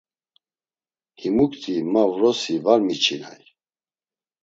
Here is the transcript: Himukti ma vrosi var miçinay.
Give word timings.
Himukti 1.19 1.75
ma 1.91 2.03
vrosi 2.13 2.55
var 2.65 2.79
miçinay. 2.87 3.41